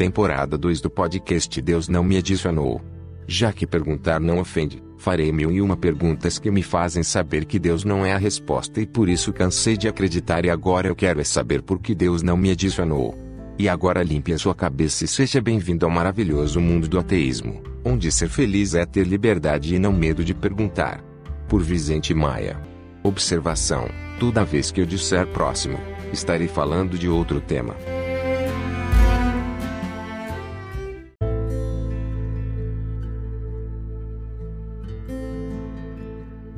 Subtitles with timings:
[0.00, 2.80] temporada 2 do podcast Deus não me adicionou.
[3.26, 7.58] Já que perguntar não ofende, farei mil e uma perguntas que me fazem saber que
[7.58, 11.20] Deus não é a resposta e por isso cansei de acreditar e agora eu quero
[11.20, 13.14] é saber por que Deus não me adicionou.
[13.58, 18.10] E agora limpe a sua cabeça e seja bem-vindo ao maravilhoso mundo do ateísmo, onde
[18.10, 21.04] ser feliz é ter liberdade e não medo de perguntar.
[21.46, 22.58] Por Vicente Maia.
[23.02, 23.86] Observação:
[24.18, 25.78] toda vez que eu disser próximo,
[26.10, 27.76] estarei falando de outro tema.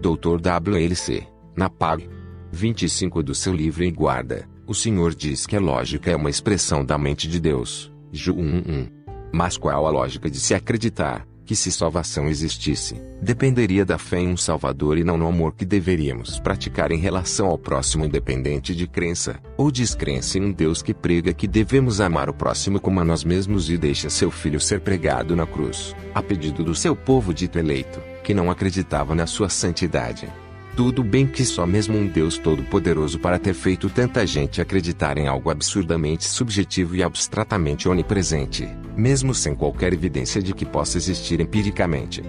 [0.02, 0.40] Dr.
[0.40, 2.10] WLC, na PAG
[2.50, 6.84] 25 do seu livro em guarda, o Senhor diz que a lógica é uma expressão
[6.84, 7.92] da mente de Deus.
[8.10, 8.88] Ju 1:1.
[9.32, 14.28] Mas qual a lógica de se acreditar que se salvação existisse, dependeria da fé em
[14.28, 18.86] um Salvador e não no amor que deveríamos praticar em relação ao próximo independente de
[18.86, 23.04] crença ou descrença em um Deus que prega que devemos amar o próximo como a
[23.04, 27.34] nós mesmos e deixa seu filho ser pregado na cruz, a pedido do seu povo
[27.34, 30.28] dito eleito, que não acreditava na sua santidade.
[30.74, 35.28] Tudo bem que só mesmo um Deus todo-poderoso para ter feito tanta gente acreditar em
[35.28, 42.22] algo absurdamente subjetivo e abstratamente onipresente, mesmo sem qualquer evidência de que possa existir empiricamente.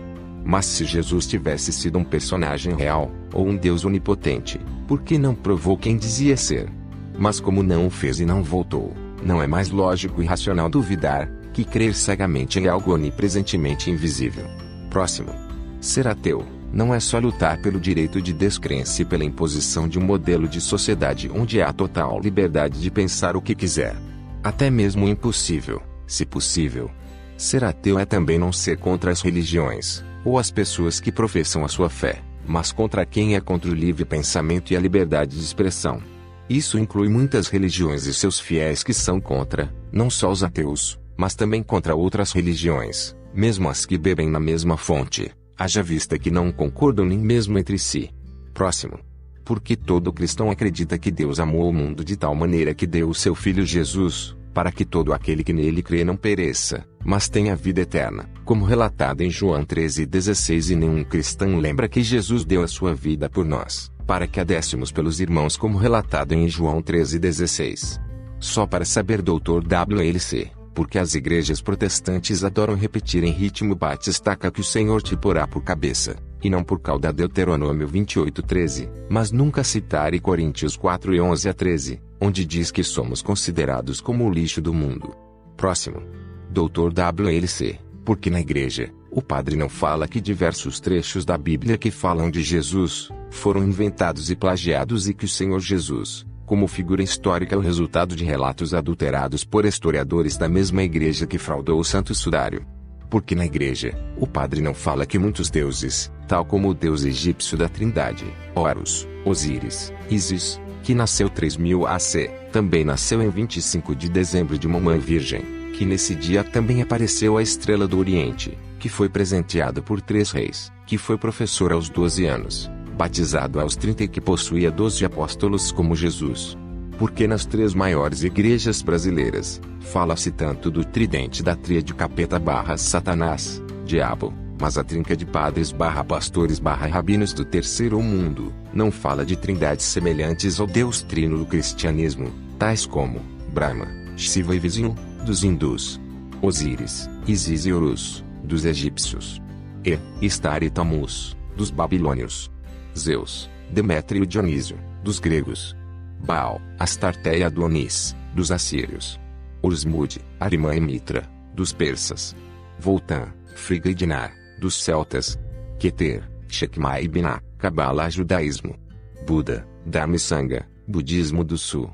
[0.44, 5.34] Mas se Jesus tivesse sido um personagem real, ou um Deus onipotente, por que não
[5.34, 6.70] provou quem dizia ser?
[7.18, 11.30] Mas como não o fez e não voltou, não é mais lógico e racional duvidar
[11.54, 14.44] que crer cegamente em algo onipresentemente invisível.
[14.90, 15.43] Próximo.
[15.84, 20.02] Ser ateu não é só lutar pelo direito de descrença e pela imposição de um
[20.02, 23.94] modelo de sociedade onde há total liberdade de pensar o que quiser.
[24.42, 26.90] Até mesmo o impossível, se possível.
[27.36, 31.68] Ser ateu é também não ser contra as religiões, ou as pessoas que professam a
[31.68, 36.02] sua fé, mas contra quem é contra o livre pensamento e a liberdade de expressão.
[36.50, 41.36] Isso inclui muitas religiões e seus fiéis que são contra, não só os ateus, mas
[41.36, 46.52] também contra outras religiões, mesmo as que bebem na mesma fonte haja vista que não
[46.52, 48.10] concordam nem mesmo entre si.
[48.54, 49.00] Próximo.
[49.46, 53.14] Porque todo cristão acredita que Deus amou o mundo de tal maneira que deu o
[53.14, 57.82] seu Filho Jesus, para que todo aquele que nele crê não pereça, mas tenha vida
[57.82, 62.94] eterna, como relatado em João 13,16 e nenhum cristão lembra que Jesus deu a sua
[62.94, 68.00] vida por nós, para que a dessemos pelos irmãos como relatado em João 13,16.
[68.40, 69.62] Só para saber Dr.
[69.66, 75.48] WLC porque as igrejas protestantes adoram repetir em ritmo batistaca que o Senhor te porá
[75.48, 81.22] por cabeça, e não por cauda Deuteronômio 28:13, mas nunca citar e Coríntios 4 e
[81.22, 85.16] 11 a 13, onde diz que somos considerados como o lixo do mundo.
[85.56, 86.02] Próximo.
[86.50, 86.92] Dr.
[86.94, 92.30] WLC, porque na igreja, o padre não fala que diversos trechos da Bíblia que falam
[92.30, 97.62] de Jesus, foram inventados e plagiados e que o Senhor Jesus, como figura histórica o
[97.62, 102.66] resultado de relatos adulterados por historiadores da mesma igreja que fraudou o Santo Sudário.
[103.10, 107.58] Porque na igreja, o padre não fala que muitos deuses, tal como o deus egípcio
[107.58, 114.58] da Trindade, Horus, Osíris, Isis, que nasceu 3000 AC, também nasceu em 25 de dezembro
[114.58, 115.44] de uma mãe virgem,
[115.74, 120.72] que nesse dia também apareceu a estrela do Oriente, que foi presenteada por três reis,
[120.86, 125.96] que foi professor aos 12 anos, batizado aos 30 e que possuía 12 apóstolos como
[125.96, 126.58] Jesus.
[126.98, 133.62] Porque nas três maiores igrejas brasileiras, fala-se tanto do tridente da tríade capeta barra satanás,
[133.86, 139.26] diabo, mas a trinca de padres barra pastores barra rabinos do terceiro mundo, não fala
[139.26, 143.20] de trindades semelhantes ao Deus trino do cristianismo, tais como,
[143.52, 146.00] Brahma, Shiva e Vishnu, dos hindus,
[146.42, 149.42] Osíris, Isis e Horus, dos egípcios,
[149.84, 152.53] e, Istar e Tammuz, dos babilônios.
[152.98, 155.76] Zeus, Demétrio e Dionísio, dos gregos.
[156.20, 159.20] Baal, Astarte e Adonis, dos assírios.
[159.62, 162.36] Ursmud, Arimã e Mitra, dos persas.
[162.80, 165.40] Voltan, Friga e Dinar, dos celtas.
[165.80, 168.76] Keter, Shekma e Binah, Kabbalah judaísmo.
[169.26, 171.90] Buda, Dharma e Sangha, budismo do sul.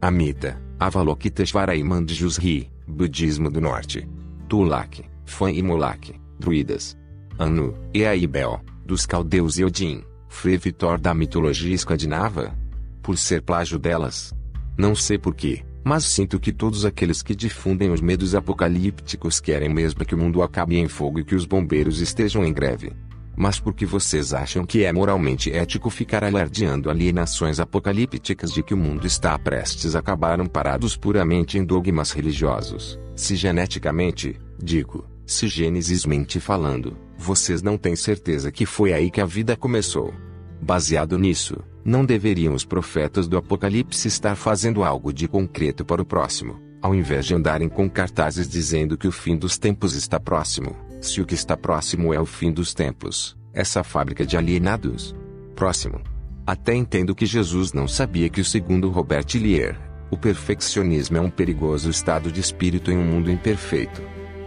[0.00, 4.08] Amita, Avalokiteshvara e Manjusri, budismo do norte.
[4.48, 6.96] Tulak, Fan e Molak, druidas.
[7.38, 10.04] Anu, e Aibel, dos caldeus e Odin.
[10.34, 12.54] Frei Vitor da mitologia escandinava?
[13.00, 14.34] Por ser plágio delas?
[14.76, 20.04] Não sei porquê, mas sinto que todos aqueles que difundem os medos apocalípticos querem mesmo
[20.04, 22.92] que o mundo acabe em fogo e que os bombeiros estejam em greve.
[23.34, 28.74] Mas por que vocês acham que é moralmente ético ficar alardeando alienações apocalípticas de que
[28.74, 35.48] o mundo está prestes a acabar parados puramente em dogmas religiosos, se geneticamente, digo, se
[35.48, 40.12] genesismente falando, vocês não têm certeza que foi aí que a vida começou.
[40.60, 46.04] Baseado nisso, não deveriam os profetas do Apocalipse estar fazendo algo de concreto para o
[46.04, 50.76] próximo, Ao invés de andarem com cartazes dizendo que o fim dos tempos está próximo,
[51.00, 55.14] se o que está próximo é o fim dos tempos, essa fábrica de alienados.
[55.56, 56.02] Próximo.
[56.46, 59.80] Até entendo que Jesus não sabia que o segundo Robert Lier,
[60.10, 64.02] o perfeccionismo é um perigoso estado de espírito em um mundo imperfeito.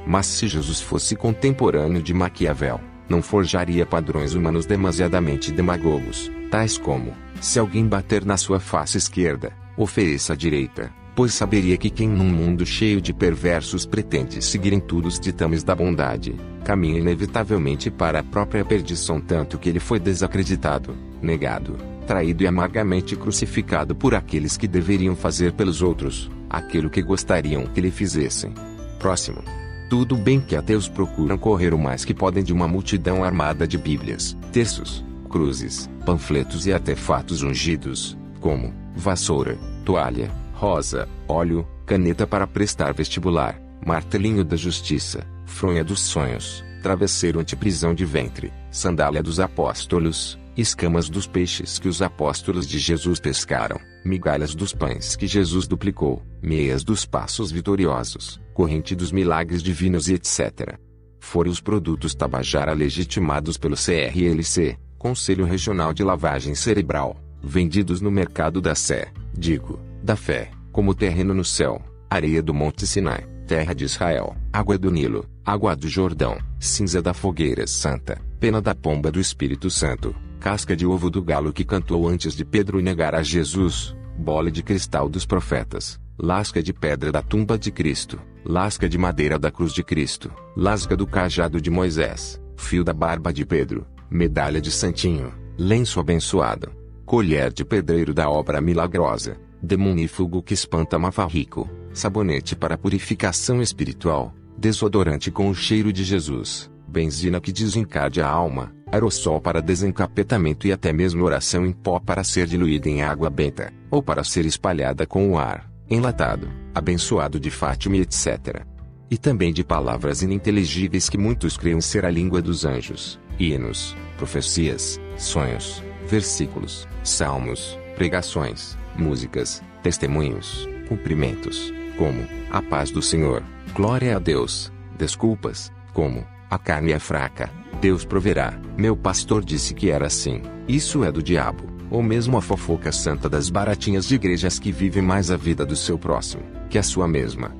[0.07, 7.13] Mas se Jesus fosse contemporâneo de Maquiavel, não forjaria padrões humanos demasiadamente demagogos, tais como:
[7.41, 12.29] se alguém bater na sua face esquerda, ofereça a direita, pois saberia que quem num
[12.29, 16.33] mundo cheio de perversos pretende seguir em tudo os ditames da bondade,
[16.63, 21.75] caminha inevitavelmente para a própria perdição tanto que ele foi desacreditado, negado,
[22.07, 27.81] traído e amargamente crucificado por aqueles que deveriam fazer pelos outros, aquilo que gostariam que
[27.81, 28.53] lhe fizessem.
[28.99, 29.66] Próximo.
[29.89, 33.77] Tudo bem que ateus procuram correr o mais que podem de uma multidão armada de
[33.77, 42.93] bíblias, terços, cruzes, panfletos e artefatos ungidos, como vassoura, toalha, rosa, óleo, caneta para prestar
[42.93, 51.09] vestibular, martelinho da justiça, fronha dos sonhos, travesseiro antiprisão de ventre, sandália dos apóstolos, escamas
[51.09, 56.83] dos peixes que os apóstolos de Jesus pescaram, migalhas dos pães que Jesus duplicou, meias
[56.83, 60.77] dos passos vitoriosos, corrente dos milagres divinos e etc.
[61.19, 68.59] Foram os produtos Tabajara legitimados pelo CRLC, Conselho Regional de Lavagem Cerebral, vendidos no mercado
[68.59, 73.85] da Sé, digo, da fé, como terreno no céu, areia do Monte Sinai, terra de
[73.85, 79.19] Israel, água do Nilo, água do Jordão, cinza da fogueira santa, pena da pomba do
[79.19, 83.95] Espírito Santo, casca de ovo do galo que cantou antes de Pedro negar a Jesus,
[84.17, 89.37] bola de cristal dos profetas, lasca de pedra da tumba de Cristo, lasca de madeira
[89.37, 94.61] da cruz de Cristo, lasca do cajado de Moisés, fio da barba de Pedro, medalha
[94.61, 96.71] de santinho, lenço abençoado,
[97.05, 105.31] colher de pedreiro da obra milagrosa, demonífugo que espanta mafarrico, sabonete para purificação espiritual, desodorante
[105.31, 110.93] com o cheiro de Jesus, benzina que desencade a alma, aerossol para desencapetamento e até
[110.93, 115.31] mesmo oração em pó para ser diluída em água benta, ou para ser espalhada com
[115.31, 118.63] o ar, enlatado, abençoado de Fátima etc.
[119.09, 124.99] E também de palavras ininteligíveis que muitos creem ser a língua dos anjos, hinos, profecias,
[125.17, 133.43] sonhos, versículos, salmos, pregações, músicas, testemunhos, cumprimentos, como a paz do Senhor,
[133.73, 137.49] glória a Deus, desculpas, como a carne é fraca,
[137.81, 138.53] Deus proverá.
[138.77, 140.41] Meu pastor disse que era assim.
[140.67, 145.01] Isso é do diabo, ou mesmo a fofoca santa das baratinhas de igrejas que vivem
[145.01, 147.51] mais a vida do seu próximo que a sua mesma.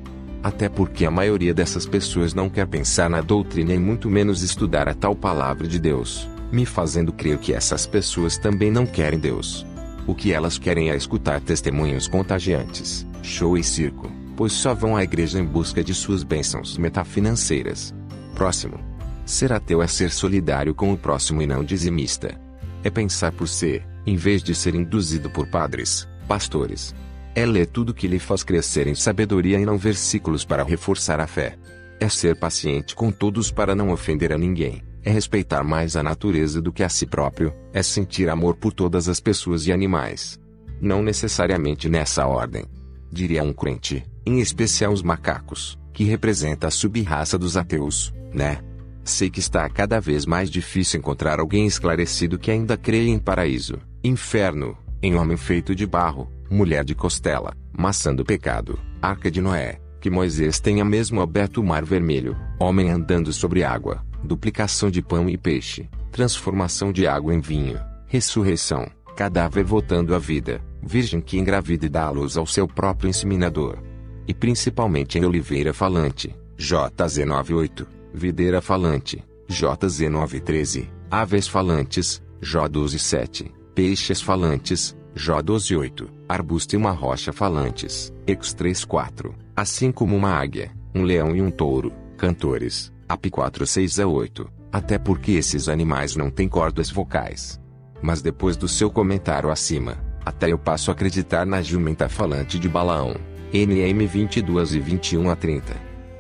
[0.44, 4.88] Até porque a maioria dessas pessoas não quer pensar na doutrina e muito menos estudar
[4.88, 9.66] a tal palavra de Deus, me fazendo crer que essas pessoas também não querem Deus.
[10.06, 15.04] O que elas querem é escutar testemunhos contagiantes, show e circo, pois só vão à
[15.04, 17.94] igreja em busca de suas bênçãos metafinanceiras.
[18.38, 18.80] Próximo.
[19.26, 22.40] Ser ateu é ser solidário com o próximo e não dizimista.
[22.84, 26.94] É pensar por ser, em vez de ser induzido por padres, pastores.
[27.34, 31.26] É ler tudo que lhe faz crescer em sabedoria e não versículos para reforçar a
[31.26, 31.58] fé.
[32.00, 36.62] É ser paciente com todos para não ofender a ninguém é respeitar mais a natureza
[36.62, 40.38] do que a si próprio, é sentir amor por todas as pessoas e animais.
[40.82, 42.66] Não necessariamente nessa ordem.
[43.10, 48.60] Diria um crente, em especial os macacos, que representa a sub-raça dos ateus, né?
[49.04, 53.80] Sei que está cada vez mais difícil encontrar alguém esclarecido que ainda creia em paraíso,
[54.04, 59.80] inferno, em homem feito de barro, mulher de costela, maçã do pecado, arca de Noé,
[60.00, 65.28] que Moisés tenha mesmo aberto o mar vermelho, homem andando sobre água, duplicação de pão
[65.28, 71.88] e peixe, transformação de água em vinho, ressurreição, cadáver voltando à vida, virgem que engravida
[71.88, 73.80] e dá a luz ao seu próprio inseminador.
[74.28, 86.10] E principalmente em oliveira falante, JZ98, videira falante, JZ913, aves falantes, J127, peixes falantes, J128,
[86.28, 91.94] arbusto e uma rocha falantes, X34, assim como uma águia, um leão e um touro,
[92.18, 97.60] cantores, AP 46 a 8, até porque esses animais não têm cordas vocais.
[98.02, 102.68] Mas depois do seu comentário acima, até eu passo a acreditar na jumenta falante de
[102.68, 103.16] Balaão.
[103.54, 105.74] NM 22 e 21 a 30.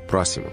[0.08, 0.46] Próximo.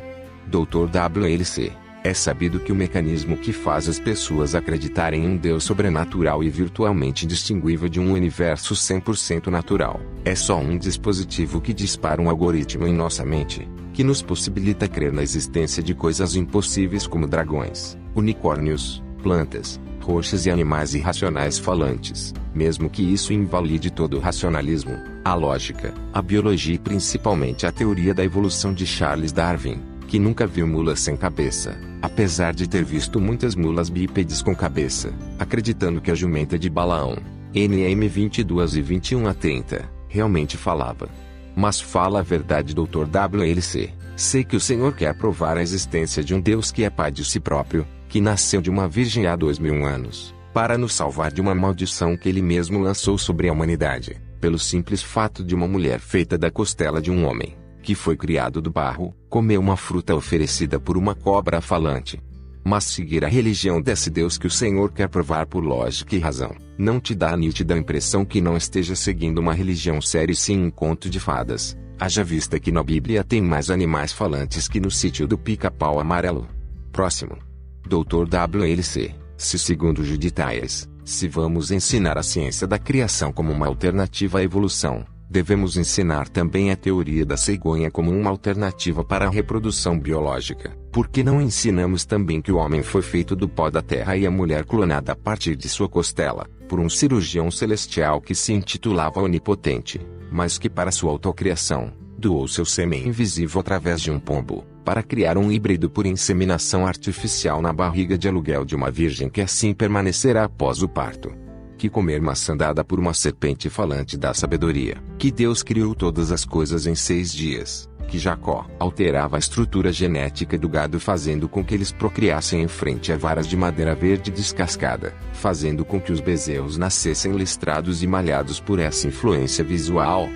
[0.48, 0.88] Dr.
[0.90, 1.72] WLC.
[2.02, 6.50] É sabido que o mecanismo que faz as pessoas acreditarem em um Deus sobrenatural e
[6.50, 12.86] virtualmente indistinguível de um universo 100% natural é só um dispositivo que dispara um algoritmo
[12.86, 19.02] em nossa mente, que nos possibilita crer na existência de coisas impossíveis como dragões, unicórnios,
[19.22, 24.92] plantas, roxas e animais irracionais falantes, mesmo que isso invalide todo o racionalismo,
[25.24, 30.46] a lógica, a biologia e principalmente a teoria da evolução de Charles Darwin, que nunca
[30.46, 36.10] viu mulas sem cabeça, apesar de ter visto muitas mulas bípedes com cabeça, acreditando que
[36.10, 37.16] a jumenta de Balaão,
[37.54, 41.08] NM 22 e 21 a 30, realmente falava.
[41.56, 43.06] Mas fala a verdade, Dr.
[43.06, 43.90] WLC.
[44.16, 47.24] Sei que o Senhor quer provar a existência de um Deus que é Pai de
[47.24, 51.40] si próprio, que nasceu de uma virgem há dois mil anos, para nos salvar de
[51.40, 55.98] uma maldição que ele mesmo lançou sobre a humanidade, pelo simples fato de uma mulher
[55.98, 60.78] feita da costela de um homem, que foi criado do barro, comer uma fruta oferecida
[60.78, 62.22] por uma cobra falante.
[62.64, 66.54] Mas seguir a religião desse Deus que o Senhor quer provar por lógica e razão,
[66.78, 70.66] não te dá a nítida impressão que não esteja seguindo uma religião séria e sim
[70.66, 74.88] um conto de fadas, haja vista que na Bíblia tem mais animais falantes que no
[74.88, 76.46] sítio do pica-pau amarelo.
[76.92, 77.53] Próximo.
[77.86, 78.26] Dr.
[78.26, 84.42] WLC, se segundo Juditaias, se vamos ensinar a ciência da criação como uma alternativa à
[84.42, 90.70] evolução, devemos ensinar também a teoria da cegonha como uma alternativa para a reprodução biológica.
[90.90, 94.26] Por que não ensinamos também que o homem foi feito do pó da terra e
[94.26, 99.20] a mulher clonada a partir de sua costela, por um cirurgião celestial que se intitulava
[99.20, 100.00] Onipotente,
[100.32, 101.92] mas que para sua autocriação,
[102.24, 107.60] doou seu sêmen invisível através de um pombo, para criar um híbrido por inseminação artificial
[107.60, 111.30] na barriga de aluguel de uma virgem que assim permanecerá após o parto.
[111.76, 114.96] Que comer maçã dada por uma serpente falante da sabedoria.
[115.18, 117.90] Que Deus criou todas as coisas em seis dias.
[118.08, 123.12] Que Jacó alterava a estrutura genética do gado fazendo com que eles procriassem em frente
[123.12, 128.60] a varas de madeira verde descascada, fazendo com que os bezerros nascessem listrados e malhados
[128.60, 130.26] por essa influência visual.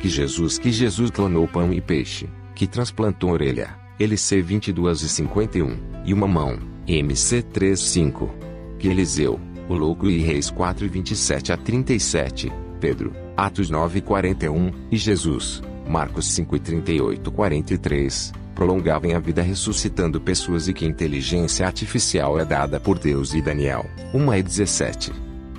[0.00, 5.76] Que Jesus que Jesus clonou pão e peixe, que transplantou orelha, LC 22 e 51,
[6.04, 8.30] e uma mão, MC 35.
[8.78, 14.02] Que Eliseu, o louco e Reis 4 e 27 a 37, Pedro, Atos 9 e
[14.02, 20.86] 41, e Jesus, Marcos 5 e 38 43, prolongavam a vida ressuscitando pessoas e que
[20.86, 25.12] inteligência artificial é dada por Deus e Daniel, 1 e 17.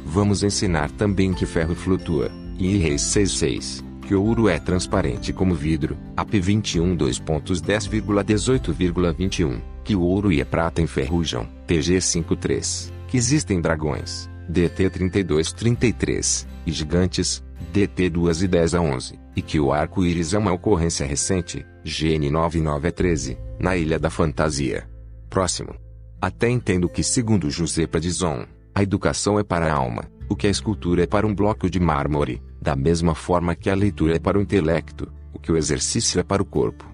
[0.06, 5.98] Vamos ensinar também que ferro flutua, e Reis 6 que ouro é transparente como vidro,
[6.16, 14.30] AP 21 2.10,18,21, que o ouro e a prata enferrujam, TG 53, que existem dragões,
[14.48, 20.38] DT 3233, e gigantes, DT 2 e 10 a 11, e que o arco-íris é
[20.38, 24.90] uma ocorrência recente, GN 99 a 13, na Ilha da Fantasia.
[25.30, 25.76] Próximo.
[26.22, 30.50] Até entendo que segundo José Padizon, a educação é para a alma, o que a
[30.50, 34.38] escultura é para um bloco de mármore, da mesma forma que a leitura é para
[34.38, 36.86] o intelecto, o que o exercício é para o corpo.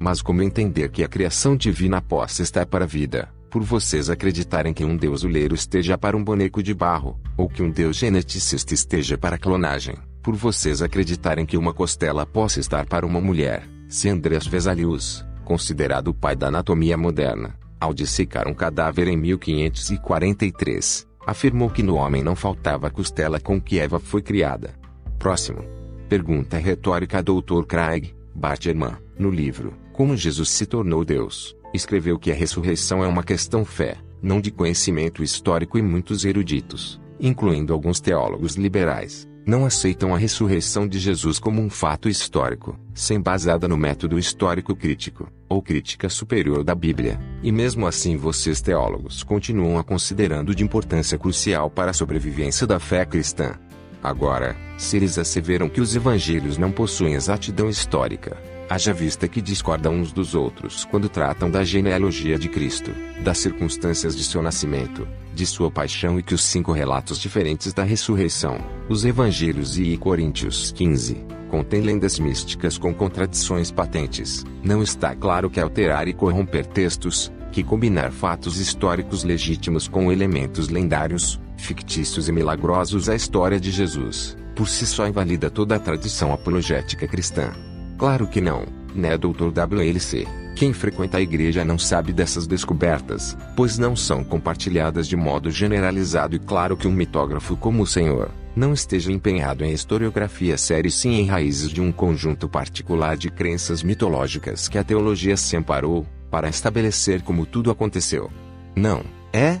[0.00, 4.72] Mas como entender que a criação divina possa estar para a vida, por vocês acreditarem
[4.72, 8.72] que um deus uleiro esteja para um boneco de barro, ou que um deus geneticista
[8.72, 13.68] esteja para a clonagem, por vocês acreditarem que uma costela possa estar para uma mulher,
[13.86, 21.06] se Andrés Vesalius, considerado o pai da anatomia moderna, ao dissecar um cadáver em 1543,
[21.26, 24.77] afirmou que no homem não faltava costela com que Eva foi criada.
[25.18, 25.64] Próximo.
[26.08, 27.64] Pergunta retórica Dr.
[27.66, 33.24] Craig Barterman, no livro Como Jesus se tornou Deus, escreveu que a ressurreição é uma
[33.24, 40.14] questão fé, não de conhecimento histórico e muitos eruditos, incluindo alguns teólogos liberais, não aceitam
[40.14, 45.62] a ressurreição de Jesus como um fato histórico, sem basada no método histórico crítico, ou
[45.62, 51.70] crítica superior da Bíblia, e mesmo assim vocês teólogos continuam a considerando de importância crucial
[51.70, 53.58] para a sobrevivência da fé cristã.
[54.02, 58.36] Agora, se eles asseveram que os evangelhos não possuem exatidão histórica,
[58.70, 64.16] haja vista que discordam uns dos outros quando tratam da genealogia de Cristo, das circunstâncias
[64.16, 69.04] de seu nascimento, de sua paixão e que os cinco relatos diferentes da ressurreição, os
[69.04, 76.06] evangelhos e Coríntios 15, contêm lendas místicas com contradições patentes, não está claro que alterar
[76.06, 83.14] e corromper textos, que combinar fatos históricos legítimos com elementos lendários, fictícios e milagrosos à
[83.14, 87.52] história de Jesus, por si só invalida toda a tradição apologética cristã.
[87.98, 89.52] Claro que não, né, Dr.
[89.52, 90.26] WLC?
[90.54, 96.34] Quem frequenta a igreja não sabe dessas descobertas, pois não são compartilhadas de modo generalizado
[96.34, 100.90] e claro que um mitógrafo como o Senhor não esteja empenhado em historiografia séria e
[100.90, 106.04] sim em raízes de um conjunto particular de crenças mitológicas que a teologia se amparou
[106.28, 108.28] para estabelecer como tudo aconteceu.
[108.74, 109.60] Não, é?